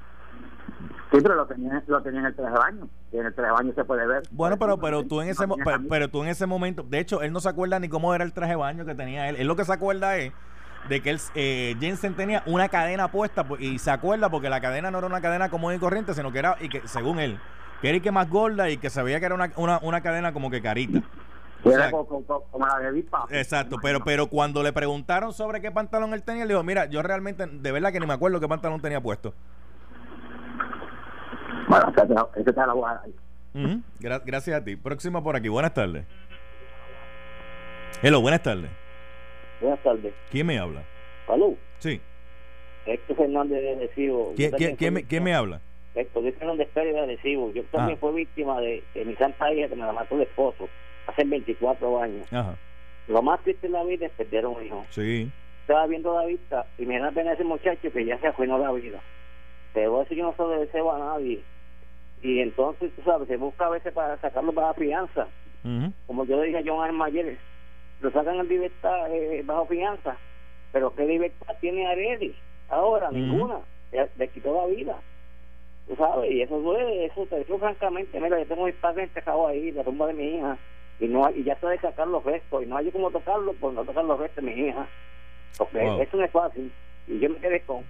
[1.12, 2.88] Sí, pero lo tenía, lo tenía en el traje de baño.
[3.12, 4.24] Y en el traje de baño se puede ver.
[4.32, 5.46] Bueno, pero pero tú en ese
[5.88, 8.32] pero tú en ese momento, de hecho, él no se acuerda ni cómo era el
[8.32, 9.36] traje de baño que tenía él.
[9.36, 10.32] Él lo que se acuerda es
[10.88, 14.60] de que él, eh, Jensen tenía una cadena puesta pues, y se acuerda porque la
[14.60, 17.38] cadena no era una cadena común y corriente, sino que era, y que según él,
[17.80, 20.00] que era y que más gorda y que se veía que era una, una, una
[20.00, 21.02] cadena como que carita.
[21.64, 23.34] O Era sea, como, como- como la de Big Papi.
[23.36, 27.02] Exacto, pero pero cuando le preguntaron sobre qué pantalón él tenía, él dijo, mira, yo
[27.02, 29.34] realmente, de verdad que ni me acuerdo qué pantalón tenía puesto.
[31.68, 31.92] Bueno,
[32.36, 32.74] ese te la-.
[32.74, 34.76] Ujú, gra- gracias a ti.
[34.76, 35.48] Próxima por aquí.
[35.48, 36.04] Buenas tardes.
[38.02, 38.70] Hello, buenas tardes.
[39.60, 40.14] Buenas tardes.
[40.30, 40.82] ¿Quién me habla?
[41.26, 41.54] Salud.
[41.78, 42.00] Sí.
[42.84, 44.32] Héctor Fernández de Arecibo.
[44.36, 45.60] ¿Quién, quién, quién me, quién me habla?
[45.94, 47.50] Héctor Fernández Pérez de Arecibo.
[47.52, 48.00] Yo también Ah.
[48.00, 50.68] fui víctima de, de mi santa hija que me la mató el esposo
[51.16, 52.32] hace 24 años.
[52.32, 52.56] Ajá.
[53.08, 54.84] Lo más triste en la vida es perder un hijo.
[54.90, 55.30] Sí.
[55.62, 58.72] Estaba viendo la vista y me da pena ese muchacho que ya se arruinó la
[58.72, 59.00] vida.
[59.72, 61.40] Pero eso yo no se lo deseo a nadie.
[62.22, 65.26] Y entonces, tú sabes, se busca a veces para sacarlo para la fianza.
[66.06, 67.36] Como yo le dije a John Arma ayer,
[68.00, 70.16] lo sacan en libertad eh, bajo fianza.
[70.72, 72.34] Pero ¿qué libertad tiene Areli?
[72.68, 73.58] Ahora, ninguna.
[73.90, 74.96] Le, le quitó la vida.
[75.88, 78.20] Tú sabes, y eso duele, eso te digo francamente.
[78.20, 80.56] Mira, yo tengo mis padres enterrados ahí, la tumba de mi hija,
[81.00, 83.52] y no hay- y ya está de sacar los restos, y no hay como tocarlo
[83.54, 84.86] por no tocar los restos de mi hija.
[85.58, 86.00] Porque Wow.
[86.02, 86.72] eso no es fácil.
[87.06, 87.82] Y yo me quedé con,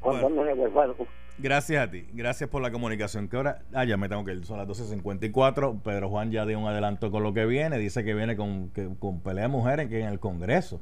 [0.00, 0.42] con Bueno.
[0.42, 1.06] dolor de.
[1.40, 2.04] Gracias a ti.
[2.12, 3.28] Gracias por la comunicación.
[3.28, 3.60] ¿Qué hora?
[3.72, 4.44] Ah, ya me tengo que ir.
[4.44, 5.80] Son las 12.54.
[5.84, 7.78] Pedro Juan ya dio un adelanto con lo que viene.
[7.78, 10.80] Dice que viene con, que, con pelea de mujeres que en el Congreso.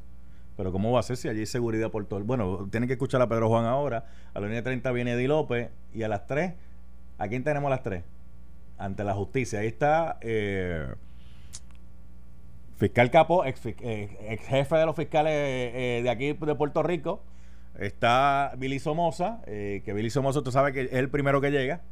[0.57, 2.25] Pero ¿cómo va a ser si allí hay seguridad por todo el...
[2.25, 4.07] Bueno, tienen que escuchar a Pedro Juan ahora.
[4.33, 5.71] A la línea 30 viene Eddie López.
[5.93, 6.55] Y a las 3,
[7.19, 8.03] ¿a quién tenemos a las 3?
[8.79, 9.61] Ante la justicia.
[9.61, 10.87] Ahí está eh,
[12.77, 17.23] fiscal fi- eh, ex jefe de los fiscales eh, de aquí de Puerto Rico.
[17.79, 21.83] Está Billy Somoza, eh, que Billy Somoza, tú sabes que es el primero que llega.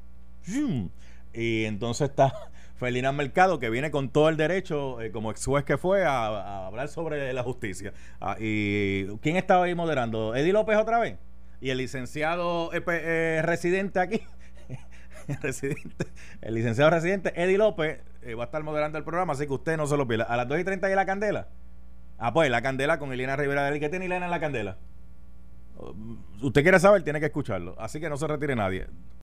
[1.35, 2.32] Y entonces está
[2.76, 6.66] Felina Mercado, que viene con todo el derecho, eh, como ex juez que fue, a,
[6.66, 7.93] hablar sobre la justicia.
[8.20, 10.35] Ah, ¿Y quién estaba ahí moderando?
[10.35, 11.18] ¿Eddie López otra vez?
[11.61, 14.20] Y el licenciado eh, eh, residente aquí,
[15.43, 16.07] residente,
[16.43, 19.77] el licenciado residente Eddie López eh, va a estar moderando el programa, así que usted
[19.77, 20.25] no se lo pierda.
[20.25, 21.49] A las 2 y 30 y la candela.
[22.18, 23.72] Ah, pues la candela con Elena Rivera.
[23.79, 24.77] ¿Qué tiene Elena en la candela?
[26.41, 27.75] Usted quiere saber, tiene que escucharlo.
[27.79, 28.87] Así que no se retire nadie.